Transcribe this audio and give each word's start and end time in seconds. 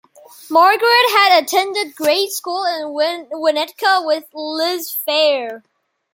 Margaret 0.49 1.11
had 1.13 1.43
attended 1.43 1.95
grade 1.95 2.31
school 2.31 2.63
in 2.65 2.87
Winnetka 3.31 4.03
with 4.03 4.23
Liz 4.33 4.97
Phair. 5.07 5.61